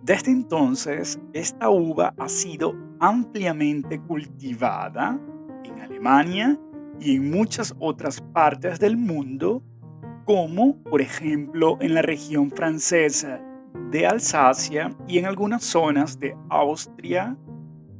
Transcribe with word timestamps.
Desde 0.01 0.31
entonces, 0.31 1.19
esta 1.33 1.69
uva 1.69 2.13
ha 2.17 2.29
sido 2.29 2.73
ampliamente 3.01 3.99
cultivada 3.99 5.19
en 5.65 5.81
Alemania 5.81 6.57
y 6.99 7.15
en 7.15 7.31
muchas 7.31 7.75
otras 7.79 8.21
partes 8.21 8.79
del 8.79 8.97
mundo, 8.97 9.63
como 10.25 10.81
por 10.83 11.01
ejemplo 11.01 11.77
en 11.81 11.93
la 11.93 12.01
región 12.01 12.51
francesa 12.51 13.41
de 13.91 14.05
Alsacia 14.05 14.95
y 15.07 15.17
en 15.17 15.25
algunas 15.25 15.63
zonas 15.63 16.19
de 16.19 16.35
Austria, 16.49 17.37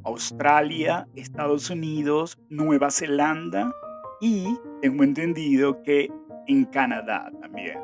Australia, 0.04 1.08
Estados 1.14 1.70
Unidos, 1.70 2.38
Nueva 2.48 2.90
Zelanda 2.90 3.72
y 4.20 4.46
tengo 4.80 5.02
entendido 5.02 5.82
que 5.82 6.10
en 6.46 6.64
Canadá 6.66 7.30
también. 7.40 7.78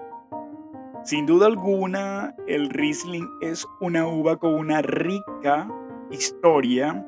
Sin 1.05 1.25
duda 1.25 1.47
alguna, 1.47 2.35
el 2.49 2.69
Riesling 2.71 3.29
es 3.41 3.67
una 3.81 4.07
uva 4.07 4.37
con 4.39 4.55
una 4.55 4.83
rica 4.83 5.69
historia 6.11 7.07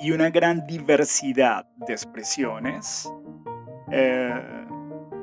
y 0.00 0.10
una 0.10 0.30
gran 0.30 0.66
diversidad 0.66 1.66
de 1.86 1.92
expresiones 1.92 3.08
eh, 3.90 4.66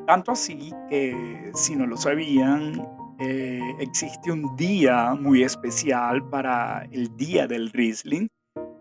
tanto 0.07 0.31
así 0.31 0.72
que, 0.90 1.51
si 1.53 1.75
no 1.75 1.85
lo 1.88 1.97
sabían, 1.97 2.81
eh, 3.19 3.62
existe 3.79 4.31
un 4.31 4.56
día 4.56 5.16
muy 5.16 5.44
especial 5.44 6.28
para 6.29 6.88
el 6.91 7.16
Día 7.16 7.47
del 7.47 7.72
Riesling 7.72 8.28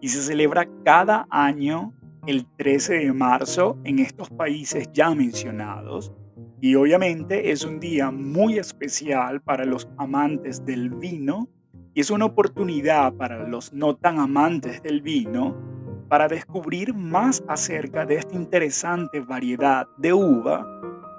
y 0.00 0.08
se 0.08 0.22
celebra 0.22 0.68
cada 0.84 1.26
año 1.30 1.92
el 2.26 2.46
13 2.56 2.94
de 2.98 3.12
marzo 3.12 3.78
en 3.84 3.98
estos 3.98 4.30
países 4.30 4.88
ya 4.92 5.14
mencionados. 5.14 6.12
Y 6.60 6.76
obviamente 6.76 7.50
es 7.50 7.64
un 7.64 7.80
día 7.80 8.10
muy 8.10 8.58
especial 8.58 9.40
para 9.40 9.64
los 9.64 9.88
amantes 9.98 10.64
del 10.64 10.90
vino 10.90 11.48
y 11.94 12.00
es 12.00 12.10
una 12.10 12.24
oportunidad 12.24 13.14
para 13.14 13.46
los 13.48 13.72
no 13.72 13.96
tan 13.96 14.18
amantes 14.18 14.82
del 14.82 15.02
vino 15.02 15.71
para 16.12 16.28
descubrir 16.28 16.92
más 16.92 17.42
acerca 17.48 18.04
de 18.04 18.16
esta 18.16 18.34
interesante 18.34 19.20
variedad 19.20 19.88
de 19.96 20.12
uva 20.12 20.62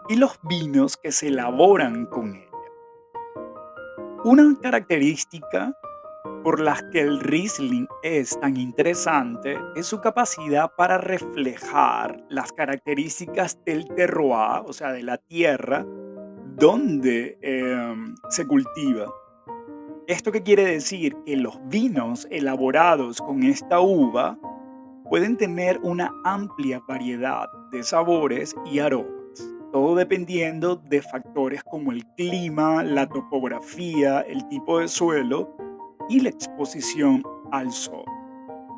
y 0.08 0.18
los 0.18 0.40
vinos 0.44 0.98
que 0.98 1.12
se 1.12 1.30
elaboran 1.30 2.06
con 2.06 2.36
ella. 2.36 2.48
Una 4.24 4.56
característica 4.62 5.76
por 6.44 6.60
la 6.60 6.78
que 6.92 7.02
el 7.02 7.22
Riesling 7.22 7.88
es 8.04 8.40
tan 8.40 8.56
interesante 8.56 9.60
es 9.76 9.88
su 9.88 10.00
capacidad 10.00 10.72
para 10.78 11.00
reflejar 11.00 12.24
las 12.30 12.54
características 12.54 13.66
del 13.66 13.88
terroir, 13.96 14.62
o 14.68 14.74
sea, 14.74 14.92
de 14.92 15.02
la 15.02 15.18
tierra 15.18 15.88
donde 16.56 17.40
em, 17.42 18.14
se 18.30 18.46
cultiva. 18.46 19.08
¿Esto 20.06 20.32
qué 20.32 20.44
quiere 20.44 20.66
decir? 20.66 21.16
Que 21.26 21.36
los 21.36 21.58
vinos 21.68 22.28
elaborados 22.30 23.20
con 23.20 23.42
esta 23.42 23.80
uva 23.80 24.38
pueden 25.10 25.38
tener 25.38 25.80
una 25.84 26.12
amplia 26.24 26.82
variedad 26.88 27.48
de 27.72 27.84
sabores 27.84 28.56
y 28.66 28.80
aromas, 28.80 29.52
todo 29.72 29.96
dependiendo 29.96 30.76
de 30.76 31.02
factores 31.02 31.64
como 31.64 31.92
el 31.92 32.06
clima, 32.16 32.84
la 32.84 33.08
topografía, 33.08 34.22
el 34.22 34.48
tipo 34.48 34.80
de 34.80 34.88
suelo 34.88 35.56
y 36.10 36.20
la 36.20 36.30
exposición 36.30 37.24
al 37.52 37.72
sol. 37.72 38.06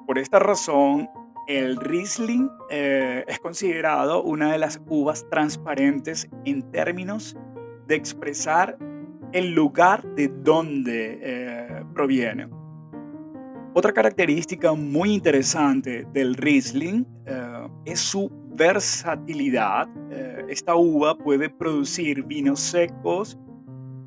Por 0.05 0.19
esta 0.19 0.39
razón, 0.39 1.09
el 1.47 1.77
Riesling 1.77 2.49
eh, 2.69 3.23
es 3.27 3.39
considerado 3.39 4.23
una 4.23 4.51
de 4.51 4.57
las 4.57 4.81
uvas 4.87 5.25
transparentes 5.29 6.27
en 6.45 6.71
términos 6.71 7.37
de 7.87 7.95
expresar 7.95 8.77
el 9.31 9.53
lugar 9.53 10.03
de 10.15 10.27
donde 10.27 11.19
eh, 11.21 11.83
proviene. 11.93 12.47
Otra 13.77 13.91
característica 13.91 14.71
muy 14.71 15.15
interesante 15.15 16.07
del 16.13 16.35
Riesling 16.35 17.05
eh, 17.25 17.67
es 17.83 17.99
su 17.99 18.31
versatilidad. 18.53 19.85
Eh, 20.09 20.45
esta 20.47 20.77
uva 20.77 21.17
puede 21.17 21.49
producir 21.49 22.23
vinos 22.23 22.61
secos, 22.61 23.37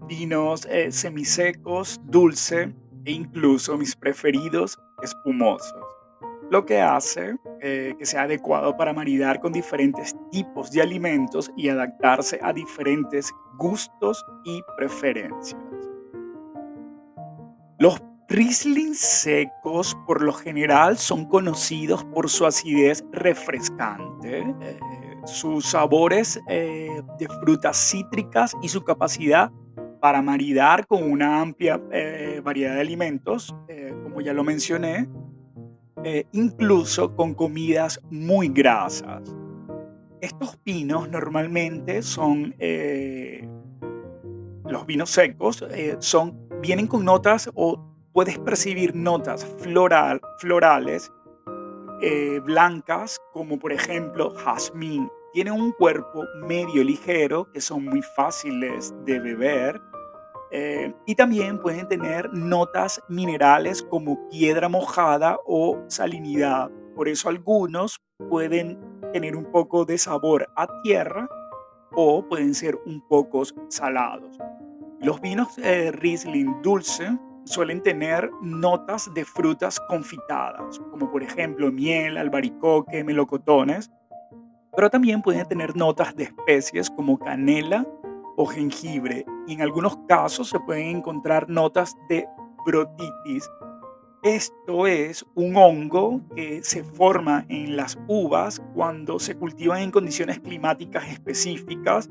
vinos 0.08 0.66
eh, 0.70 0.90
semisecos, 0.90 2.00
dulce 2.04 2.74
e 3.04 3.12
incluso 3.12 3.76
mis 3.76 3.94
preferidos, 3.94 4.78
espumosos. 5.02 5.84
Lo 6.50 6.64
que 6.64 6.80
hace 6.80 7.36
que 7.60 8.06
sea 8.06 8.22
adecuado 8.22 8.74
para 8.74 8.94
maridar 8.94 9.40
con 9.40 9.52
diferentes 9.52 10.16
tipos 10.30 10.70
de 10.70 10.80
alimentos 10.80 11.50
y 11.56 11.68
adaptarse 11.68 12.38
a 12.40 12.52
diferentes 12.54 13.30
gustos 13.58 14.24
y 14.44 14.62
preferencias. 14.78 15.60
Los 17.80 18.00
Riesling 18.30 18.92
secos 18.94 19.96
por 20.06 20.20
lo 20.20 20.34
general 20.34 20.98
son 20.98 21.24
conocidos 21.24 22.04
por 22.04 22.28
su 22.28 22.44
acidez 22.44 23.02
refrescante, 23.10 24.40
eh, 24.60 24.78
sus 25.24 25.64
sabores 25.64 26.38
eh, 26.46 27.00
de 27.18 27.26
frutas 27.40 27.78
cítricas 27.78 28.54
y 28.60 28.68
su 28.68 28.84
capacidad 28.84 29.50
para 29.98 30.20
maridar 30.20 30.86
con 30.86 31.10
una 31.10 31.40
amplia 31.40 31.80
eh, 31.90 32.42
variedad 32.44 32.74
de 32.74 32.82
alimentos, 32.82 33.54
como 34.02 34.20
ya 34.20 34.34
lo 34.34 34.44
mencioné, 34.44 35.08
incluso 36.32 37.16
con 37.16 37.34
comidas 37.34 37.98
muy 38.10 38.48
grasas. 38.48 39.22
Estos 40.20 40.58
vinos 40.64 41.08
normalmente 41.08 42.02
son, 42.02 42.54
los 44.64 44.86
vinos 44.86 45.10
secos, 45.10 45.64
son, 45.98 46.48
vienen 46.60 46.86
con 46.86 47.04
notas 47.04 47.50
o 47.54 47.87
puedes 48.18 48.40
percibir 48.40 48.96
notas 48.96 49.46
floral, 49.60 50.20
florales 50.38 51.12
eh, 52.02 52.40
blancas 52.40 53.16
como 53.32 53.60
por 53.60 53.72
ejemplo 53.72 54.34
jazmín 54.34 55.08
tienen 55.32 55.52
un 55.52 55.70
cuerpo 55.70 56.24
medio 56.48 56.82
ligero, 56.82 57.48
que 57.52 57.60
son 57.60 57.84
muy 57.84 58.02
fáciles 58.16 58.92
de 59.04 59.20
beber, 59.20 59.80
eh, 60.50 60.92
y 61.06 61.14
también 61.14 61.60
pueden 61.60 61.86
tener 61.86 62.28
notas 62.34 63.00
minerales 63.08 63.84
como 63.84 64.28
piedra 64.30 64.68
mojada 64.68 65.38
o 65.46 65.80
salinidad. 65.86 66.72
Por 66.96 67.06
eso 67.06 67.28
algunos 67.28 68.00
pueden 68.28 68.80
tener 69.12 69.36
un 69.36 69.44
poco 69.52 69.84
de 69.84 69.96
sabor 69.96 70.48
a 70.56 70.66
tierra 70.82 71.28
o 71.92 72.26
pueden 72.26 72.52
ser 72.52 72.80
un 72.84 73.00
poco 73.06 73.44
salados. 73.68 74.36
Los 74.98 75.20
vinos 75.20 75.56
eh, 75.58 75.92
Riesling 75.92 76.62
dulce 76.62 77.16
suelen 77.48 77.82
tener 77.82 78.30
notas 78.42 79.12
de 79.14 79.24
frutas 79.24 79.80
confitadas, 79.88 80.78
como 80.90 81.10
por 81.10 81.22
ejemplo 81.22 81.72
miel, 81.72 82.16
albaricoque, 82.18 83.02
melocotones, 83.02 83.90
pero 84.76 84.90
también 84.90 85.22
pueden 85.22 85.46
tener 85.46 85.76
notas 85.76 86.14
de 86.14 86.24
especies 86.24 86.90
como 86.90 87.18
canela 87.18 87.86
o 88.36 88.46
jengibre 88.46 89.26
y 89.46 89.54
en 89.54 89.62
algunos 89.62 89.96
casos 90.06 90.48
se 90.50 90.60
pueden 90.60 90.98
encontrar 90.98 91.48
notas 91.48 91.96
de 92.08 92.28
brotitis. 92.64 93.50
Esto 94.22 94.86
es 94.86 95.24
un 95.34 95.56
hongo 95.56 96.20
que 96.36 96.62
se 96.62 96.84
forma 96.84 97.46
en 97.48 97.76
las 97.76 97.98
uvas 98.08 98.60
cuando 98.74 99.18
se 99.18 99.36
cultivan 99.36 99.80
en 99.80 99.90
condiciones 99.90 100.38
climáticas 100.40 101.08
específicas 101.08 102.10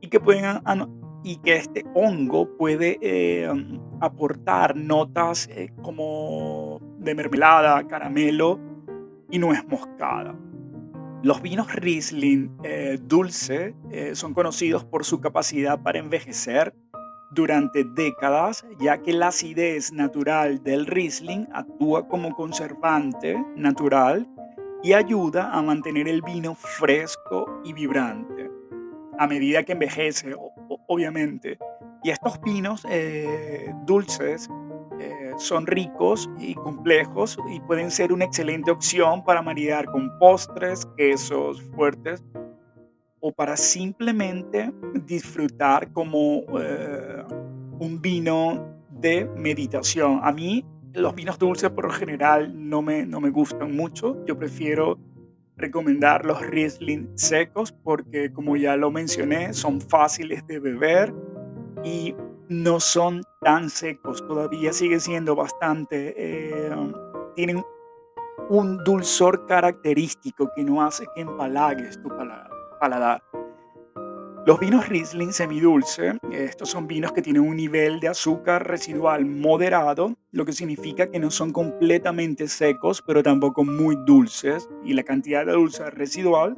y 0.00 0.08
que 0.08 0.20
pueden 0.20 0.44
y 1.24 1.38
que 1.38 1.56
este 1.56 1.84
hongo 1.94 2.56
puede 2.56 2.98
eh, 3.00 3.50
aportar 4.00 4.76
notas 4.76 5.48
eh, 5.50 5.70
como 5.82 6.80
de 6.98 7.14
mermelada, 7.14 7.86
caramelo 7.86 8.58
y 9.30 9.38
nuez 9.38 9.66
moscada. 9.66 10.34
Los 11.22 11.42
vinos 11.42 11.74
Riesling 11.74 12.58
eh, 12.62 12.98
dulce 13.02 13.74
son 14.12 14.34
conocidos 14.34 14.84
por 14.84 15.04
su 15.04 15.20
capacidad 15.20 15.80
para 15.82 15.98
envejecer 15.98 16.74
durante 17.30 17.84
décadas, 17.84 18.66
ya 18.80 18.98
que 18.98 19.12
la 19.12 19.28
acidez 19.28 19.92
natural 19.92 20.62
del 20.62 20.86
Riesling 20.86 21.48
actúa 21.52 22.06
como 22.08 22.34
conservante 22.34 23.42
natural 23.56 24.28
y 24.82 24.92
ayuda 24.92 25.50
a 25.52 25.62
mantener 25.62 26.08
el 26.08 26.22
vino 26.22 26.54
fresco 26.54 27.60
y 27.64 27.72
vibrante. 27.72 28.50
A 29.18 29.26
medida 29.26 29.62
que 29.64 29.72
envejece, 29.72 30.34
obviamente. 30.86 31.58
Y 32.06 32.10
estos 32.10 32.40
vinos 32.40 32.86
eh, 32.88 33.74
dulces 33.84 34.48
eh, 35.00 35.32
son 35.38 35.66
ricos 35.66 36.30
y 36.38 36.54
complejos 36.54 37.36
y 37.50 37.58
pueden 37.58 37.90
ser 37.90 38.12
una 38.12 38.26
excelente 38.26 38.70
opción 38.70 39.24
para 39.24 39.42
maridar 39.42 39.86
con 39.86 40.16
postres, 40.20 40.86
quesos 40.96 41.60
fuertes 41.74 42.22
o 43.18 43.32
para 43.32 43.56
simplemente 43.56 44.72
disfrutar 45.04 45.90
como 45.90 46.44
eh, 46.60 47.24
un 47.80 48.00
vino 48.00 48.68
de 48.88 49.28
meditación. 49.36 50.20
A 50.22 50.30
mí 50.30 50.64
los 50.92 51.12
vinos 51.12 51.40
dulces 51.40 51.70
por 51.70 51.86
lo 51.86 51.90
general 51.90 52.52
no 52.54 52.82
me, 52.82 53.04
no 53.04 53.20
me 53.20 53.30
gustan 53.30 53.74
mucho. 53.74 54.24
Yo 54.26 54.38
prefiero 54.38 54.96
recomendar 55.56 56.24
los 56.24 56.40
Riesling 56.40 57.18
secos 57.18 57.72
porque 57.72 58.32
como 58.32 58.56
ya 58.56 58.76
lo 58.76 58.92
mencioné 58.92 59.52
son 59.54 59.80
fáciles 59.80 60.46
de 60.46 60.60
beber 60.60 61.12
y 61.84 62.14
no 62.48 62.80
son 62.80 63.22
tan 63.40 63.70
secos, 63.70 64.26
todavía 64.26 64.72
siguen 64.72 65.00
siendo 65.00 65.34
bastante, 65.34 66.14
eh, 66.16 66.70
tienen 67.34 67.64
un 68.48 68.84
dulzor 68.84 69.46
característico 69.46 70.50
que 70.54 70.62
no 70.62 70.82
hace 70.82 71.06
que 71.14 71.22
empalagues 71.22 72.00
tu 72.02 72.08
paladar. 72.80 73.22
Los 74.46 74.60
vinos 74.60 74.88
Riesling 74.88 75.32
semidulce, 75.32 76.18
estos 76.30 76.68
son 76.68 76.86
vinos 76.86 77.10
que 77.10 77.20
tienen 77.20 77.42
un 77.42 77.56
nivel 77.56 77.98
de 77.98 78.06
azúcar 78.06 78.64
residual 78.64 79.26
moderado, 79.26 80.14
lo 80.30 80.44
que 80.44 80.52
significa 80.52 81.10
que 81.10 81.18
no 81.18 81.32
son 81.32 81.52
completamente 81.52 82.46
secos, 82.46 83.02
pero 83.04 83.24
tampoco 83.24 83.64
muy 83.64 83.96
dulces, 84.06 84.68
y 84.84 84.92
la 84.92 85.02
cantidad 85.02 85.44
de 85.44 85.50
dulce 85.50 85.90
residual 85.90 86.56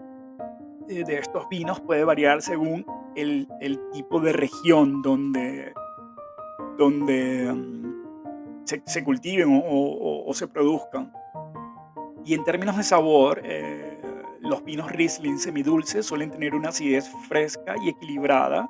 eh, 0.90 1.02
de 1.02 1.16
estos 1.16 1.48
vinos 1.48 1.80
puede 1.80 2.04
variar 2.04 2.42
según 2.42 2.84
el, 3.20 3.80
tipo 3.92 4.20
de 4.20 4.32
región 4.32 5.02
donde, 5.02 5.72
donde 6.76 7.52
mm, 7.52 8.64
se, 8.64 9.04
cultiven 9.04 9.62
o, 9.64 10.30
se 10.34 10.46
produzcan. 10.46 11.12
Y 12.24 12.34
en 12.34 12.44
términos 12.44 12.76
de 12.76 12.82
sabor, 12.82 13.40
eh, 13.42 14.00
los 14.40 14.64
vinos 14.64 14.90
Riesling 14.90 15.38
semidulces 15.38 16.06
suelen 16.06 16.30
tener 16.30 16.54
una 16.54 16.68
acidez 16.68 17.10
fresca 17.28 17.74
y 17.82 17.88
equilibrada 17.88 18.68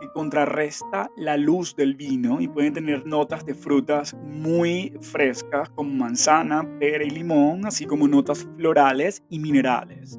que 0.00 0.08
contrarresta 0.10 1.10
la 1.16 1.36
luz 1.36 1.74
del 1.74 1.94
vino 1.94 2.40
y 2.40 2.48
pueden 2.48 2.74
tener 2.74 3.06
notas 3.06 3.44
de 3.44 3.54
frutas 3.54 4.14
muy 4.14 4.94
frescas 5.00 5.70
como 5.70 5.90
manzana, 5.90 6.66
pera 6.78 7.04
y 7.04 7.10
limón, 7.10 7.66
así 7.66 7.86
como 7.86 8.06
notas 8.06 8.46
florales 8.56 9.22
y 9.30 9.38
minerales. 9.38 10.18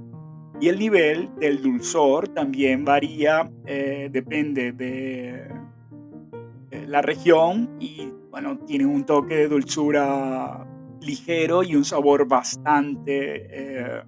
Y 0.59 0.69
el 0.69 0.79
nivel 0.79 1.29
del 1.39 1.61
dulzor 1.61 2.29
también 2.29 2.83
varía, 2.83 3.47
eh, 3.67 4.09
depende 4.11 4.71
de 4.71 5.51
eh, 6.71 6.85
la 6.87 7.03
región 7.03 7.77
y 7.79 8.11
bueno, 8.31 8.57
tiene 8.65 8.87
un 8.87 9.05
toque 9.05 9.35
de 9.35 9.47
dulzura 9.49 10.67
ligero 10.99 11.61
y 11.61 11.75
un 11.75 11.85
sabor 11.85 12.27
bastante 12.27 13.45
eh, 13.51 14.03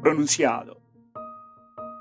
pronunciado. 0.00 0.80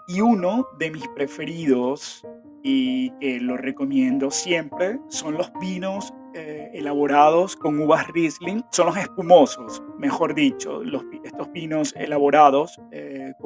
Y 0.08 0.22
uno 0.22 0.66
de 0.80 0.90
mis 0.90 1.06
preferidos 1.10 2.26
y 2.64 3.10
que 3.20 3.42
lo 3.42 3.58
recomiendo 3.58 4.32
siempre 4.32 4.98
son 5.10 5.34
los 5.34 5.52
vinos 5.60 6.14
elaborados 6.74 7.56
con 7.56 7.80
uvas 7.80 8.08
Riesling, 8.10 8.64
son 8.72 8.86
los 8.88 8.98
espumosos, 8.98 9.82
mejor 9.98 10.36
dicho, 10.36 10.84
los, 10.84 11.04
estos 11.24 11.52
vinos 11.52 11.96
elaborados 11.98 12.80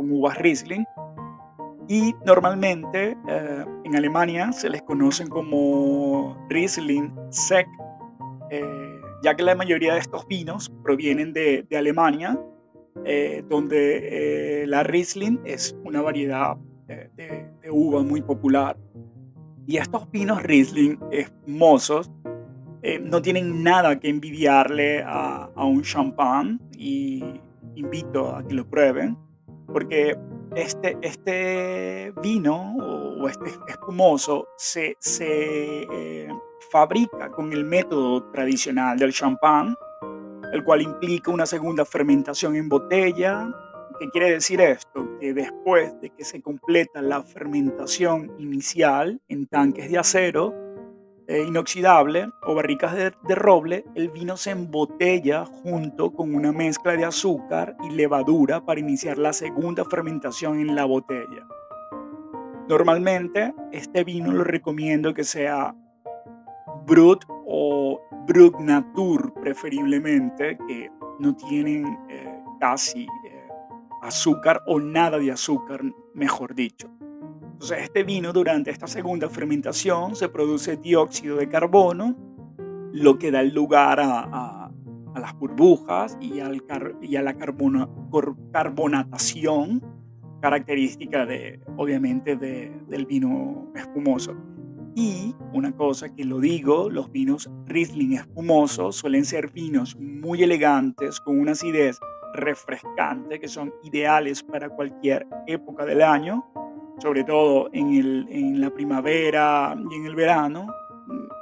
con 0.01 0.11
uvas 0.11 0.37
Riesling. 0.37 0.85
Y 1.87 2.13
normalmente 2.25 3.17
eh, 3.27 3.65
en 3.83 3.95
Alemania 3.95 4.51
se 4.51 4.69
les 4.69 4.81
conocen 4.81 5.27
como 5.27 6.37
Riesling 6.49 7.13
Sec, 7.29 7.67
ya 9.23 9.35
que 9.35 9.43
la 9.43 9.55
mayoría 9.55 9.93
de 9.93 9.99
estos 9.99 10.27
vinos 10.27 10.69
provienen 10.83 11.31
de, 11.31 11.65
de 11.69 11.77
Alemania 11.77 12.37
eh, 13.05 13.43
donde 13.49 14.63
eh, 14.63 14.67
la 14.67 14.83
Riesling 14.83 15.39
es 15.45 15.75
una 15.83 16.01
variedad 16.01 16.57
de, 16.87 17.49
uva 17.71 18.03
muy 18.03 18.21
popular. 18.21 18.77
Y 19.65 19.77
estos 19.77 20.09
vinos 20.11 20.43
Riesling 20.43 20.99
espumosos 21.09 22.11
eh, 22.81 22.99
no 22.99 23.21
tienen 23.21 23.63
nada 23.63 23.97
que 23.97 24.09
envidiarle 24.09 25.03
a, 25.05 25.49
un 25.55 25.83
champán 25.83 26.59
y 26.77 27.23
invito 27.75 28.35
a 28.35 28.45
que 28.45 28.53
lo 28.53 28.67
prueben 28.67 29.17
porque 29.71 30.17
este, 30.55 30.97
este 31.01 32.13
vino 32.21 32.75
o 32.77 33.27
este 33.27 33.51
espumoso 33.67 34.49
se, 34.57 34.95
se 34.99 36.27
fabrica 36.71 37.29
con 37.31 37.51
el 37.53 37.63
método 37.63 38.23
tradicional 38.31 38.97
del 38.97 39.13
champán 39.13 39.75
el 40.51 40.63
cual 40.63 40.81
implica 40.81 41.31
una 41.31 41.45
segunda 41.45 41.85
fermentación 41.85 42.55
en 42.55 42.67
botella. 42.67 43.49
¿Qué 43.99 44.09
quiere 44.09 44.31
decir 44.31 44.59
esto? 44.61 45.17
Que 45.19 45.33
después 45.33 45.99
de 46.01 46.09
que 46.09 46.25
se 46.25 46.41
completa 46.41 47.01
la 47.01 47.23
fermentación 47.23 48.31
inicial 48.39 49.21
en 49.29 49.47
tanques 49.47 49.89
de 49.89 49.97
acero 49.97 50.53
eh, 51.31 51.45
inoxidable 51.47 52.29
o 52.41 52.53
barricas 52.53 52.93
de, 52.93 53.35
roble, 53.35 53.85
el 53.95 54.09
vino 54.09 54.35
se 54.35 54.51
embotella 54.51 55.45
junto 55.45 56.11
con 56.11 56.35
una 56.35 56.51
mezcla 56.51 56.91
de 56.97 57.05
azúcar 57.05 57.77
y 57.85 57.91
levadura 57.91 58.65
para 58.65 58.81
iniciar 58.81 59.17
la 59.17 59.31
segunda 59.31 59.85
fermentación 59.85 60.59
en 60.59 60.75
la 60.75 60.83
botella. 60.83 61.47
Normalmente 62.67 63.53
este 63.71 64.03
vino 64.03 64.33
lo 64.33 64.43
recomiendo 64.43 65.13
que 65.13 65.23
sea 65.23 65.73
brut 66.85 67.23
o 67.47 68.01
brut 68.27 68.59
natur 68.59 69.33
preferiblemente, 69.35 70.57
que 70.67 70.91
no 71.19 71.33
tienen 71.33 71.97
eh, 72.09 72.43
casi 72.59 73.03
eh, 73.03 73.47
azúcar 74.01 74.61
o 74.67 74.81
nada 74.81 75.17
de 75.17 75.31
azúcar, 75.31 75.79
mejor 76.13 76.55
dicho. 76.55 76.89
Entonces 77.61 77.83
este 77.83 78.03
vino 78.03 78.33
durante 78.33 78.71
esta 78.71 78.87
segunda 78.87 79.29
fermentación 79.29 80.15
se 80.15 80.29
produce 80.29 80.77
dióxido 80.77 81.37
de 81.37 81.47
carbono, 81.47 82.17
lo 82.91 83.19
que 83.19 83.29
da 83.29 83.43
lugar 83.43 83.99
a, 83.99 84.71
las 85.13 85.37
burbujas 85.37 86.17
y, 86.19 86.39
al 86.39 86.63
y 87.03 87.17
a 87.17 87.21
la 87.21 87.35
carbonatación 88.51 89.79
característica 90.41 91.27
de, 91.27 91.61
obviamente, 91.77 92.35
del 92.35 93.05
vino 93.05 93.71
espumoso. 93.75 94.35
Y 94.95 95.35
una 95.53 95.71
cosa 95.73 96.15
que 96.15 96.25
lo 96.25 96.39
digo, 96.39 96.89
los 96.89 97.11
vinos 97.11 97.47
Riesling 97.67 98.13
espumosos 98.13 98.95
suelen 98.95 99.23
ser 99.23 99.51
vinos 99.51 99.95
muy 99.99 100.41
elegantes, 100.41 101.19
con 101.19 101.39
una 101.39 101.51
acidez 101.51 101.99
refrescantes 102.33 103.39
que 103.39 103.47
son 103.47 103.71
ideales 103.83 104.41
para 104.41 104.69
cualquier 104.69 105.27
época 105.45 105.85
del 105.85 106.01
año, 106.01 106.50
sobre 107.01 107.23
todo 107.23 107.69
en, 107.73 107.95
el, 107.95 108.27
en 108.29 108.61
la 108.61 108.69
primavera 108.69 109.75
y 109.89 109.95
en 109.95 110.05
el 110.05 110.15
verano, 110.15 110.67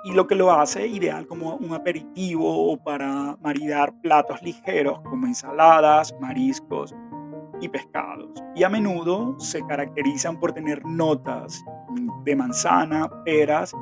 y 0.04 0.14
lo 0.14 0.26
que 0.26 0.36
lo 0.36 0.52
hace 0.52 0.88
ideal 0.88 1.28
como 1.28 1.56
un 1.56 1.74
aperitivo 1.74 2.72
o 2.72 2.78
para 2.78 3.38
maridar 3.42 3.94
platos 4.02 4.42
ligeros 4.42 5.02
como 5.02 5.28
ensaladas, 5.28 6.16
mariscos 6.22 6.96
y 7.62 7.68
pescados. 7.68 8.32
Y 8.56 8.64
a 8.64 8.70
menudo 8.70 9.38
se 9.40 9.66
caracterizan 9.66 10.40
por 10.40 10.54
tener 10.54 10.86
notas 10.86 11.62
de 12.24 12.36
manzana, 12.36 13.10
peras 13.26 13.74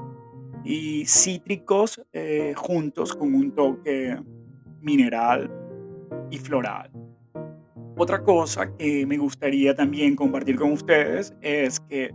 y 0.63 1.05
cítricos 1.05 2.01
eh, 2.11 2.53
juntos 2.57 3.13
con 3.13 3.33
un 3.35 3.53
toque 3.53 4.17
mineral 4.81 5.51
y 6.31 6.37
floral. 6.37 6.91
Otra 7.99 8.23
cosa 8.23 8.75
que 8.77 9.07
me 9.07 9.17
gustaría 9.17 9.75
también 9.75 10.15
compartir 10.15 10.55
con 10.55 10.71
ustedes 10.71 11.33
es 11.41 11.79
que 11.79 12.13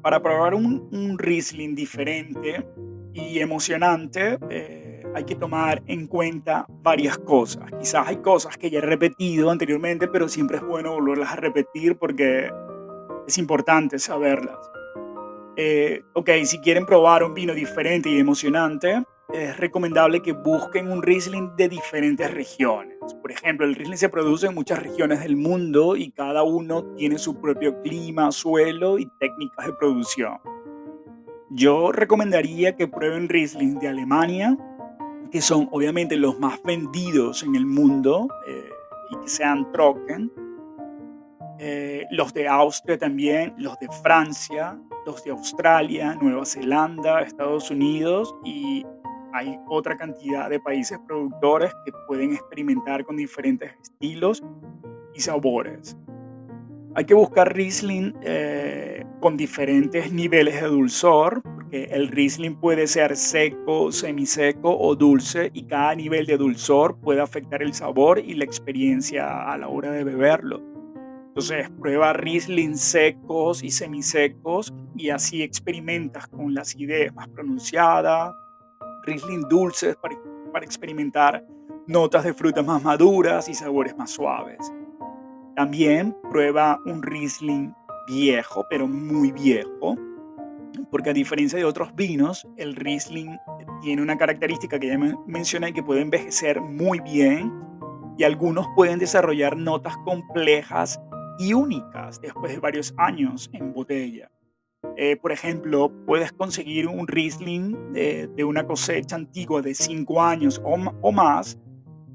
para 0.00 0.22
probar 0.22 0.54
un, 0.54 1.18
Riesling 1.18 1.74
diferente 1.74 2.66
y 3.12 3.38
emocionante, 3.38 4.38
eh, 4.48 5.02
hay 5.14 5.24
que 5.24 5.34
tomar 5.34 5.82
en 5.86 6.06
cuenta 6.06 6.64
varias 6.82 7.18
cosas. 7.18 7.70
Quizás 7.78 8.08
hay 8.08 8.16
cosas 8.16 8.56
que 8.56 8.70
ya 8.70 8.78
he 8.78 8.82
repetido 8.82 9.50
anteriormente, 9.50 10.08
pero 10.08 10.28
siempre 10.28 10.56
es 10.56 10.62
bueno 10.62 10.92
volverlas 10.92 11.32
a 11.32 11.36
repetir 11.36 11.96
porque 11.96 12.50
es 13.28 13.36
importante 13.36 13.98
saberlas. 13.98 14.58
Eh, 15.56 16.00
ok, 16.14 16.30
si 16.44 16.58
quieren 16.60 16.86
probar 16.86 17.22
un 17.22 17.34
vino 17.34 17.52
diferente 17.52 18.08
y 18.08 18.18
emocionante, 18.18 19.02
es 19.30 19.58
recomendable 19.58 20.22
que 20.22 20.32
busquen 20.32 20.90
un 20.90 21.02
Riesling 21.02 21.54
de 21.54 21.68
diferentes 21.68 22.32
regiones. 22.32 22.91
Por 23.20 23.32
ejemplo, 23.32 23.66
el 23.66 23.74
Riesling 23.74 23.98
se 23.98 24.08
produce 24.08 24.46
en 24.46 24.54
muchas 24.54 24.80
regiones 24.80 25.20
del 25.20 25.36
mundo 25.36 25.96
y 25.96 26.10
cada 26.10 26.42
uno 26.42 26.84
tiene 26.94 27.18
su 27.18 27.40
propio 27.40 27.80
clima, 27.82 28.30
suelo 28.30 28.98
y 28.98 29.08
técnicas 29.18 29.66
de 29.66 29.72
producción. 29.72 30.38
Yo 31.50 31.92
recomendaría 31.92 32.76
que 32.76 32.88
prueben 32.88 33.28
Riesling 33.28 33.78
de 33.78 33.88
Alemania, 33.88 34.56
que 35.30 35.40
son 35.40 35.68
obviamente 35.72 36.16
los 36.16 36.38
más 36.38 36.62
vendidos 36.62 37.42
en 37.42 37.56
el 37.56 37.66
mundo 37.66 38.28
eh, 38.46 38.70
y 39.10 39.20
que 39.20 39.28
sean 39.28 39.70
Trocken. 39.72 40.32
Eh, 41.58 42.06
los 42.10 42.32
de 42.32 42.48
Austria 42.48 42.98
también, 42.98 43.54
los 43.58 43.78
de 43.78 43.88
Francia, 44.02 44.78
los 45.04 45.22
de 45.24 45.30
Australia, 45.30 46.16
Nueva 46.20 46.44
Zelanda, 46.44 47.20
Estados 47.20 47.70
Unidos 47.70 48.34
y 48.44 48.84
hay 49.32 49.58
otra 49.68 49.96
cantidad 49.96 50.48
de 50.50 50.60
países 50.60 50.98
productores 51.06 51.72
que 51.84 51.92
pueden 52.06 52.32
experimentar 52.32 53.04
con 53.04 53.16
diferentes 53.16 53.72
estilos 53.82 54.42
y 55.14 55.20
sabores. 55.20 55.96
Hay 56.94 57.06
que 57.06 57.14
buscar 57.14 57.54
Riesling 57.54 58.14
eh, 58.22 59.04
con 59.20 59.36
diferentes 59.36 60.12
niveles 60.12 60.60
de 60.60 60.68
dulzor, 60.68 61.40
porque 61.42 61.84
el 61.84 62.08
Riesling 62.08 62.56
puede 62.56 62.86
ser 62.86 63.16
seco, 63.16 63.90
semiseco 63.90 64.76
o 64.78 64.94
dulce 64.94 65.50
y 65.54 65.64
cada 65.64 65.94
nivel 65.94 66.26
de 66.26 66.36
dulzor 66.36 66.98
puede 67.00 67.22
afectar 67.22 67.62
el 67.62 67.72
sabor 67.72 68.18
y 68.18 68.34
la 68.34 68.44
experiencia 68.44 69.50
a 69.50 69.56
la 69.56 69.68
hora 69.68 69.90
de 69.90 70.04
beberlo. 70.04 70.60
Entonces 71.28 71.70
prueba 71.80 72.12
Riesling 72.12 72.76
secos 72.76 73.62
y 73.64 73.70
semisecos 73.70 74.70
y 74.94 75.08
así 75.08 75.42
experimentas 75.42 76.26
con 76.26 76.52
la 76.52 76.60
acidez 76.60 77.14
más 77.14 77.26
pronunciada, 77.28 78.36
Riesling 79.04 79.42
dulces 79.48 79.96
para, 79.96 80.16
para 80.52 80.64
experimentar 80.64 81.44
notas 81.86 82.24
de 82.24 82.34
frutas 82.34 82.64
más 82.64 82.82
maduras 82.82 83.48
y 83.48 83.54
sabores 83.54 83.96
más 83.96 84.10
suaves. 84.10 84.72
También 85.56 86.16
prueba 86.30 86.80
un 86.86 87.02
Riesling 87.02 87.74
viejo, 88.06 88.64
pero 88.70 88.86
muy 88.88 89.32
viejo, 89.32 89.96
porque 90.90 91.10
a 91.10 91.12
diferencia 91.12 91.58
de 91.58 91.64
otros 91.64 91.94
vinos, 91.94 92.46
el 92.56 92.74
Riesling 92.74 93.36
tiene 93.80 94.02
una 94.02 94.16
característica 94.16 94.78
que 94.78 94.88
ya 94.88 94.98
mencioné 95.26 95.72
que 95.72 95.82
puede 95.82 96.00
envejecer 96.00 96.60
muy 96.60 97.00
bien 97.00 97.52
y 98.16 98.24
algunos 98.24 98.66
pueden 98.76 98.98
desarrollar 98.98 99.56
notas 99.56 99.96
complejas 99.98 101.00
y 101.38 101.54
únicas 101.54 102.20
después 102.20 102.52
de 102.52 102.60
varios 102.60 102.94
años 102.96 103.50
en 103.52 103.72
botella. 103.72 104.30
Eh, 104.96 105.16
por 105.16 105.32
ejemplo, 105.32 105.90
puedes 106.06 106.32
conseguir 106.32 106.86
un 106.86 107.06
Riesling 107.06 107.92
de, 107.92 108.28
de 108.28 108.44
una 108.44 108.66
cosecha 108.66 109.16
antigua 109.16 109.62
de 109.62 109.74
5 109.74 110.22
años 110.22 110.60
o, 110.64 110.74
o 111.00 111.12
más 111.12 111.58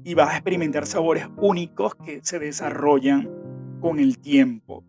y 0.04 0.14
vas 0.14 0.30
a 0.30 0.34
experimentar 0.34 0.86
sabores 0.86 1.26
únicos 1.36 1.94
que 1.96 2.20
se 2.22 2.38
desarrollan 2.38 3.28
con 3.80 3.98
el 3.98 4.18
tiempo. 4.18 4.84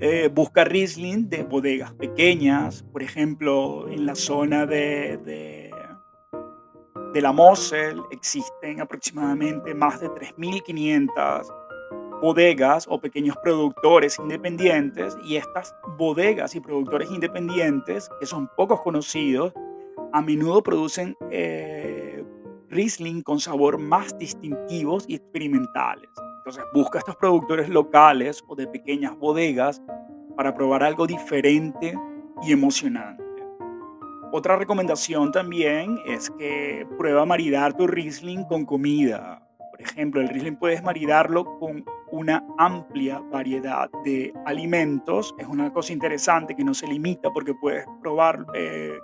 Eh, 0.00 0.30
busca 0.32 0.64
Riesling 0.64 1.28
de 1.28 1.42
bodegas 1.42 1.92
pequeñas, 1.94 2.84
por 2.92 3.02
ejemplo, 3.02 3.88
en 3.88 4.06
la 4.06 4.14
zona 4.14 4.64
de, 4.64 5.18
de, 5.24 5.70
de 7.12 7.20
la 7.20 7.32
Mosel 7.32 8.00
existen 8.10 8.80
aproximadamente 8.80 9.74
más 9.74 10.00
de 10.00 10.08
3.500 10.08 11.57
bodegas 12.20 12.86
o 12.88 13.00
pequeños 13.00 13.36
productores 13.42 14.18
independientes 14.18 15.16
y 15.24 15.36
estas 15.36 15.74
bodegas 15.96 16.54
y 16.54 16.60
productores 16.60 17.10
independientes, 17.10 18.08
que 18.20 18.26
son 18.26 18.48
pocos 18.56 18.80
conocidos, 18.80 19.52
a 20.12 20.22
menudo 20.22 20.62
producen 20.62 21.16
eh, 21.30 22.24
Riesling 22.70 23.22
con 23.22 23.40
sabor 23.40 23.78
más 23.78 24.16
distintivos 24.18 25.04
y 25.08 25.14
experimentales. 25.16 26.10
Entonces 26.38 26.64
busca 26.72 26.98
estos 26.98 27.16
productores 27.16 27.68
locales 27.68 28.42
o 28.46 28.54
de 28.54 28.66
pequeñas 28.66 29.16
bodegas 29.18 29.82
para 30.36 30.54
probar 30.54 30.82
algo 30.82 31.06
diferente 31.06 31.94
y 32.42 32.52
emocionante. 32.52 33.24
Otra 34.30 34.56
recomendación 34.56 35.32
también 35.32 35.98
es 36.06 36.30
que 36.30 36.86
prueba 36.98 37.24
maridar 37.24 37.74
tu 37.74 37.86
Riesling 37.86 38.44
con 38.44 38.66
comida. 38.66 39.47
Por 39.78 39.86
ejemplo, 39.86 40.20
el 40.20 40.28
Riesling 40.28 40.56
puedes 40.56 40.82
maridarlo 40.82 41.56
con 41.60 41.84
una 42.10 42.44
amplia 42.58 43.20
variedad 43.20 43.88
de 44.04 44.32
alimentos. 44.44 45.32
Es 45.38 45.46
una 45.46 45.72
cosa 45.72 45.92
interesante 45.92 46.56
que 46.56 46.64
no 46.64 46.74
se 46.74 46.88
limita 46.88 47.30
porque 47.30 47.54
puedes 47.54 47.86
probar, 48.00 48.44
eh, 48.54 48.98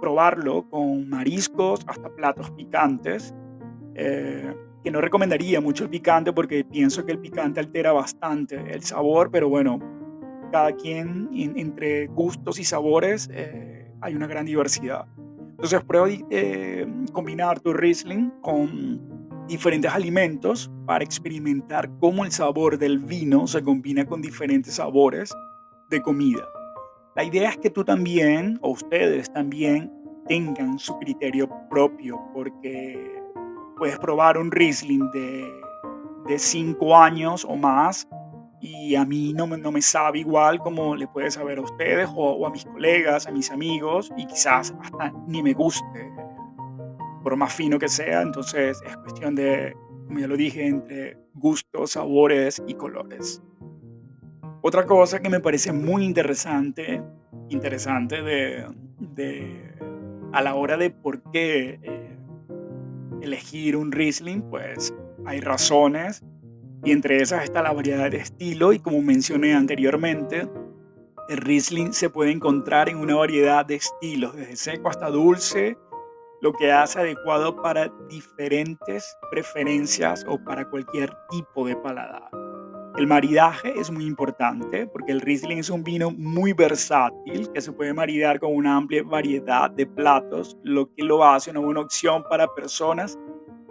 probarlo 0.00 0.68
con 0.68 1.08
mariscos 1.08 1.84
hasta 1.86 2.08
platos 2.10 2.50
picantes. 2.50 3.32
Eh, 3.94 4.52
que 4.82 4.90
no 4.90 5.00
recomendaría 5.00 5.60
mucho 5.60 5.84
el 5.84 5.90
picante 5.90 6.32
porque 6.32 6.64
pienso 6.64 7.06
que 7.06 7.12
el 7.12 7.20
picante 7.20 7.60
altera 7.60 7.92
bastante 7.92 8.56
el 8.56 8.82
sabor, 8.82 9.30
pero 9.30 9.48
bueno, 9.48 9.78
cada 10.50 10.72
quien 10.72 11.30
entre 11.32 12.08
gustos 12.08 12.58
y 12.58 12.64
sabores 12.64 13.30
eh, 13.32 13.92
hay 14.00 14.14
una 14.16 14.26
gran 14.26 14.44
diversidad. 14.44 15.06
Entonces 15.50 15.82
prueba 15.84 16.08
eh, 16.30 16.86
combinar 17.12 17.60
tu 17.60 17.72
Riesling 17.72 18.30
con 18.42 19.13
diferentes 19.46 19.92
alimentos 19.92 20.70
para 20.86 21.04
experimentar 21.04 21.90
cómo 22.00 22.24
el 22.24 22.32
sabor 22.32 22.78
del 22.78 22.98
vino 22.98 23.46
se 23.46 23.62
combina 23.62 24.06
con 24.06 24.20
diferentes 24.20 24.74
sabores 24.74 25.34
de 25.90 26.00
comida. 26.02 26.46
La 27.14 27.24
idea 27.24 27.50
es 27.50 27.58
que 27.58 27.70
tú 27.70 27.84
también, 27.84 28.58
o 28.62 28.70
ustedes 28.70 29.32
también, 29.32 29.92
tengan 30.26 30.78
su 30.78 30.98
criterio 30.98 31.48
propio, 31.70 32.20
porque 32.32 33.22
puedes 33.76 33.98
probar 33.98 34.38
un 34.38 34.50
Riesling 34.50 35.10
de, 35.12 35.50
de 36.26 36.38
cinco 36.38 36.96
años 36.96 37.44
o 37.44 37.56
más 37.56 38.08
y 38.64 38.94
a 38.94 39.04
mí 39.04 39.34
no 39.34 39.46
no 39.46 39.70
me 39.70 39.82
sabe 39.82 40.20
igual 40.20 40.58
como 40.58 40.96
le 40.96 41.06
puede 41.06 41.30
saber 41.30 41.58
a 41.58 41.60
ustedes 41.60 42.08
o, 42.14 42.46
a 42.46 42.50
mis 42.50 42.64
colegas, 42.64 43.26
a 43.26 43.30
mis 43.30 43.50
amigos 43.50 44.10
y 44.16 44.26
quizás 44.26 44.74
hasta 44.80 45.12
ni 45.26 45.42
me 45.42 45.52
guste, 45.52 46.10
por 47.24 47.34
más 47.36 47.52
fino 47.52 47.78
que 47.80 47.88
sea. 47.88 48.22
Entonces 48.22 48.80
es 48.86 48.96
cuestión 48.98 49.34
de, 49.34 49.74
como 50.06 50.20
ya 50.20 50.28
lo 50.28 50.36
dije, 50.36 50.64
entre 50.64 51.16
gustos, 51.34 51.92
sabores 51.92 52.62
y 52.68 52.74
colores. 52.74 53.42
Otra 54.62 54.86
cosa 54.86 55.20
que 55.20 55.28
me 55.28 55.40
parece 55.40 55.72
muy 55.72 56.04
interesante, 56.04 57.02
interesante 57.48 58.22
de, 58.22 58.66
de 58.98 59.74
a 60.32 60.42
la 60.42 60.54
hora 60.54 60.76
de 60.76 60.90
por 60.90 61.22
qué 61.32 61.80
eh, 61.82 62.16
elegir 63.20 63.76
un 63.76 63.92
Riesling, 63.92 64.42
pues 64.42 64.94
hay 65.26 65.40
razones 65.40 66.22
y 66.84 66.92
entre 66.92 67.22
esas 67.22 67.44
está 67.44 67.62
la 67.62 67.72
variedad 67.72 68.10
de 68.10 68.18
estilo 68.18 68.72
y 68.72 68.78
como 68.78 69.00
mencioné 69.00 69.54
anteriormente, 69.54 70.48
el 71.28 71.38
Riesling 71.38 71.92
se 71.92 72.10
puede 72.10 72.30
encontrar 72.30 72.88
en 72.88 72.98
una 72.98 73.14
variedad 73.14 73.64
de 73.64 73.76
estilos, 73.76 74.36
desde 74.36 74.56
seco 74.56 74.88
hasta 74.88 75.08
dulce, 75.08 75.78
lo 76.44 76.52
que 76.52 76.70
hace 76.70 76.98
adecuado 76.98 77.56
para 77.56 77.90
diferentes 78.06 79.16
preferencias 79.30 80.26
o 80.28 80.38
para 80.44 80.68
cualquier 80.68 81.10
tipo 81.30 81.66
de 81.66 81.74
paladar. 81.74 82.28
El 82.98 83.06
maridaje 83.06 83.72
es 83.80 83.90
muy 83.90 84.04
importante 84.04 84.86
porque 84.86 85.12
el 85.12 85.22
Riesling 85.22 85.56
es 85.56 85.70
un 85.70 85.82
vino 85.82 86.10
muy 86.10 86.52
versátil 86.52 87.50
que 87.50 87.62
se 87.62 87.72
puede 87.72 87.94
maridar 87.94 88.40
con 88.40 88.54
una 88.54 88.76
amplia 88.76 89.02
variedad 89.02 89.70
de 89.70 89.86
platos, 89.86 90.58
lo 90.62 90.92
que 90.94 91.02
lo 91.02 91.24
hace 91.24 91.50
una 91.50 91.60
buena 91.60 91.80
opción 91.80 92.22
para 92.28 92.46
personas 92.48 93.18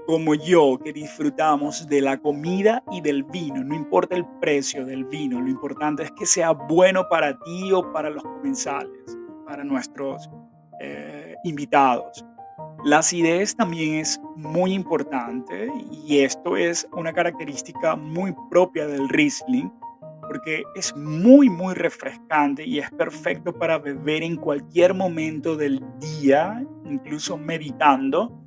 como 0.08 0.34
yo 0.34 0.80
que 0.84 0.94
disfrutamos 0.94 1.88
de 1.88 2.02
la 2.02 2.18
comida 2.18 2.84
y 2.92 3.02
del 3.02 3.24
vino, 3.24 3.64
no 3.64 3.76
importa 3.76 4.16
el 4.16 4.26
precio 4.42 4.84
del 4.84 5.06
vino, 5.06 5.40
lo 5.40 5.48
importante 5.48 6.02
es 6.02 6.12
que 6.12 6.26
sea 6.26 6.54
bueno 6.54 7.08
para 7.08 7.38
ti 7.38 7.72
o 7.72 7.94
para 7.94 8.10
los 8.10 8.24
comensales, 8.24 9.16
para 9.46 9.64
nuestros 9.64 10.28
eh, 10.82 11.36
invitados. 11.44 12.26
La 12.84 13.00
acidez 13.00 13.56
también 13.56 13.96
es 13.96 14.20
muy 14.36 14.74
importante 14.74 15.72
y 16.06 16.20
esto 16.20 16.58
es 16.58 16.88
una 16.92 17.14
característica 17.14 17.96
muy 17.96 18.36
propia 18.50 18.88
del 18.88 19.08
Riesling 19.10 19.72
porque 20.22 20.64
es 20.76 20.96
muy 20.96 21.50
muy 21.50 21.76
refrescante 21.76 22.66
y 22.66 22.80
es 22.80 22.92
perfecto 22.92 23.54
para 23.54 23.78
beber 23.78 24.24
en 24.24 24.36
cualquier 24.36 24.94
momento 24.94 25.56
del 25.56 25.82
día, 26.00 26.66
incluso 26.86 27.38
meditando 27.38 28.44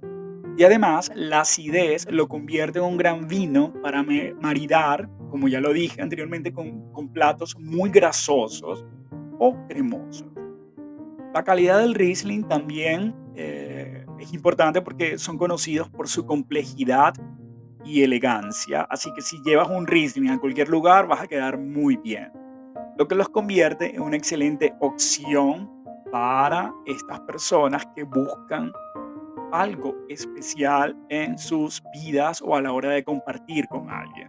y 0.59 0.65
además, 0.65 1.13
la 1.15 1.41
acidez 1.41 2.07
lo 2.11 2.29
convierte 2.29 2.79
en 2.79 2.87
un 2.87 2.97
gran 2.97 3.29
vino 3.29 3.75
para 3.83 4.03
maridar, 4.03 5.07
como 5.31 5.49
ya 5.49 5.61
lo 5.61 5.73
dije 5.75 6.01
anteriormente, 6.01 6.51
con, 6.51 6.91
con 6.93 7.09
platos 7.09 7.59
muy 7.59 7.91
grasosos 7.91 8.83
o 9.39 9.55
cremosos. 9.69 10.27
La 11.35 11.45
calidad 11.45 11.81
del 11.81 11.95
Riesling 11.95 12.45
también 12.45 13.15
eh, 13.35 13.66
es 14.19 14.33
importante 14.33 14.83
porque 14.83 15.19
son 15.19 15.39
conocidos 15.39 15.89
por 15.89 16.09
su 16.09 16.27
complejidad 16.27 17.15
y 17.85 18.03
elegancia, 18.03 18.83
así 18.91 19.13
que 19.15 19.23
si 19.23 19.41
llevas 19.45 19.69
un 19.69 19.87
Riesling 19.87 20.31
a 20.31 20.41
cualquier 20.41 20.69
lugar 20.69 21.07
vas 21.07 21.21
a 21.21 21.27
quedar 21.27 21.59
muy 21.59 21.97
bien, 21.97 22.33
lo 22.99 23.07
que 23.07 23.15
los 23.15 23.29
convierte 23.29 23.95
en 23.95 24.03
una 24.03 24.17
excelente 24.17 24.75
opción 24.81 25.71
para 26.11 26.75
estas 26.87 27.21
personas 27.21 27.87
que 27.95 28.05
buscan 28.05 28.73
algo 29.53 29.95
especial 30.09 30.97
en 31.09 31.39
sus 31.39 31.83
vidas 31.93 32.43
o 32.43 32.57
a 32.57 32.63
la 32.63 32.73
hora 32.73 32.91
de 32.91 33.05
compartir 33.05 33.69
con 33.69 33.91
alguien. 33.91 34.29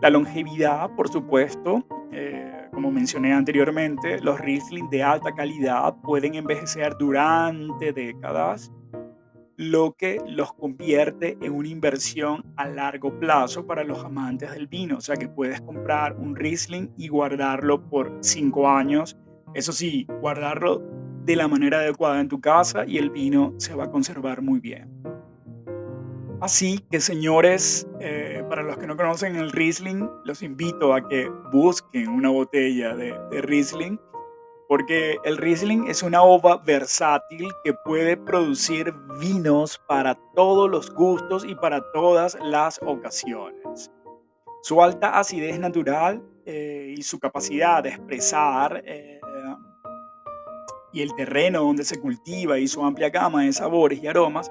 La 0.00 0.10
longevidad, 0.10 0.90
por 0.94 1.08
supuesto, 1.08 1.86
eh, 2.12 2.68
como 2.72 2.90
mencioné 2.90 3.32
anteriormente, 3.32 4.20
los 4.20 4.38
Riesling 4.40 4.88
de 4.90 5.02
alta 5.02 5.32
calidad 5.32 5.94
pueden 6.02 6.34
envejecer 6.34 6.94
durante 6.98 7.92
décadas, 7.92 8.70
lo 9.56 9.92
que 9.92 10.18
los 10.26 10.52
convierte 10.52 11.38
en 11.40 11.52
una 11.52 11.68
inversión 11.68 12.44
a 12.56 12.68
largo 12.68 13.18
plazo 13.18 13.66
para 13.66 13.84
los 13.84 14.04
amantes 14.04 14.52
del 14.52 14.66
vino. 14.66 14.98
O 14.98 15.00
sea 15.00 15.16
que 15.16 15.28
puedes 15.28 15.60
comprar 15.60 16.16
un 16.16 16.36
Riesling 16.36 16.92
y 16.96 17.08
guardarlo 17.08 17.88
por 17.88 18.18
cinco 18.20 18.68
años. 18.68 19.16
Eso 19.54 19.72
sí, 19.72 20.06
guardarlo 20.20 20.82
de 21.24 21.36
la 21.36 21.48
manera 21.48 21.78
adecuada 21.78 22.20
en 22.20 22.28
tu 22.28 22.40
casa 22.40 22.84
y 22.86 22.98
el 22.98 23.10
vino 23.10 23.54
se 23.56 23.74
va 23.74 23.84
a 23.84 23.90
conservar 23.90 24.42
muy 24.42 24.60
bien. 24.60 24.96
Así 26.40 26.78
que 26.90 27.00
señores, 27.00 27.88
eh, 27.98 28.44
para 28.48 28.62
los 28.62 28.76
que 28.76 28.86
no 28.86 28.96
conocen 28.96 29.36
el 29.36 29.52
Riesling, 29.52 30.08
los 30.24 30.42
invito 30.42 30.92
a 30.92 31.08
que 31.08 31.30
busquen 31.50 32.08
una 32.08 32.28
botella 32.28 32.94
de, 32.94 33.18
de 33.30 33.40
Riesling, 33.40 33.98
porque 34.68 35.18
el 35.24 35.36
Riesling 35.36 35.88
es 35.88 36.02
una 36.02 36.22
ova 36.22 36.56
versátil 36.58 37.48
que 37.64 37.72
puede 37.72 38.16
producir 38.16 38.92
vinos 39.20 39.80
para 39.86 40.16
todos 40.34 40.70
los 40.70 40.92
gustos 40.92 41.44
y 41.44 41.54
para 41.54 41.80
todas 41.92 42.36
las 42.42 42.80
ocasiones. 42.82 43.90
Su 44.62 44.82
alta 44.82 45.18
acidez 45.18 45.58
natural 45.58 46.22
eh, 46.44 46.94
y 46.96 47.02
su 47.02 47.18
capacidad 47.18 47.82
de 47.82 47.90
expresar 47.90 48.82
eh, 48.84 49.20
y 50.96 51.02
el 51.02 51.14
terreno 51.14 51.62
donde 51.62 51.84
se 51.84 52.00
cultiva 52.00 52.58
y 52.58 52.66
su 52.66 52.82
amplia 52.82 53.10
gama 53.10 53.42
de 53.42 53.52
sabores 53.52 54.02
y 54.02 54.06
aromas 54.06 54.50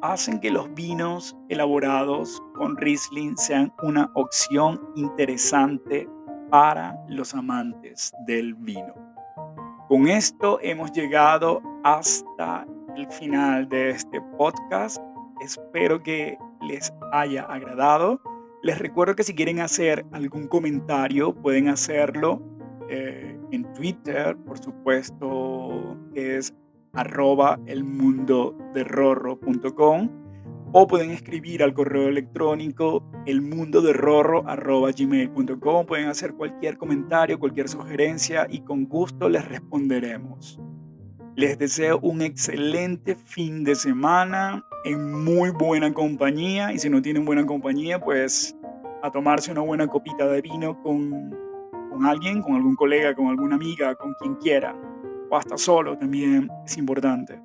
hacen 0.00 0.38
que 0.38 0.50
los 0.50 0.72
vinos 0.74 1.36
elaborados 1.48 2.40
con 2.54 2.76
Riesling 2.76 3.36
sean 3.36 3.72
una 3.82 4.08
opción 4.14 4.80
interesante 4.94 6.08
para 6.50 6.96
los 7.08 7.34
amantes 7.34 8.12
del 8.26 8.54
vino. 8.54 9.11
Con 9.92 10.08
esto 10.08 10.58
hemos 10.62 10.90
llegado 10.92 11.60
hasta 11.84 12.66
el 12.96 13.06
final 13.08 13.68
de 13.68 13.90
este 13.90 14.22
podcast. 14.38 14.96
Espero 15.42 16.02
que 16.02 16.38
les 16.62 16.90
haya 17.12 17.42
agradado. 17.42 18.18
Les 18.62 18.78
recuerdo 18.78 19.14
que 19.14 19.22
si 19.22 19.34
quieren 19.34 19.60
hacer 19.60 20.06
algún 20.12 20.48
comentario 20.48 21.34
pueden 21.34 21.68
hacerlo 21.68 22.40
eh, 22.88 23.38
en 23.50 23.70
Twitter, 23.74 24.34
por 24.46 24.58
supuesto, 24.58 25.98
que 26.14 26.38
es 26.38 26.54
arroba 26.94 27.60
elmundoderrorro.com 27.66 30.21
o 30.72 30.86
pueden 30.86 31.10
escribir 31.10 31.62
al 31.62 31.74
correo 31.74 32.08
electrónico 32.08 33.04
elmundoderrorro.gmail.com 33.26 35.86
pueden 35.86 36.08
hacer 36.08 36.32
cualquier 36.34 36.78
comentario, 36.78 37.38
cualquier 37.38 37.68
sugerencia 37.68 38.46
y 38.48 38.62
con 38.62 38.86
gusto 38.86 39.28
les 39.28 39.46
responderemos. 39.46 40.58
Les 41.36 41.58
deseo 41.58 42.00
un 42.00 42.22
excelente 42.22 43.14
fin 43.14 43.62
de 43.64 43.74
semana 43.74 44.64
en 44.84 45.24
muy 45.24 45.50
buena 45.50 45.92
compañía 45.94 46.72
y 46.72 46.78
si 46.78 46.88
no 46.90 47.02
tienen 47.02 47.24
buena 47.24 47.46
compañía 47.46 48.00
pues 48.00 48.56
a 49.02 49.10
tomarse 49.10 49.50
una 49.52 49.62
buena 49.62 49.86
copita 49.86 50.26
de 50.26 50.42
vino 50.42 50.78
con 50.82 51.32
con 51.92 52.06
alguien, 52.06 52.42
con 52.42 52.54
algún 52.54 52.74
colega, 52.74 53.14
con 53.14 53.28
alguna 53.28 53.56
amiga, 53.56 53.94
con 53.94 54.14
quien 54.14 54.34
quiera, 54.36 54.74
o 55.30 55.36
hasta 55.36 55.56
solo 55.56 55.96
también 55.96 56.48
es 56.64 56.76
importante. 56.78 57.40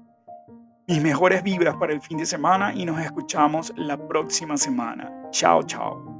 Mis 0.89 1.03
mejores 1.03 1.43
vibras 1.43 1.75
para 1.75 1.91
el 1.91 1.99
fin 1.99 2.17
de 2.17 2.25
semana 2.25 2.73
y 2.73 2.85
nos 2.85 3.01
escuchamos 3.01 3.73
la 3.75 3.97
próxima 3.97 4.55
semana. 4.55 5.11
Chao, 5.31 5.61
chao. 5.63 6.16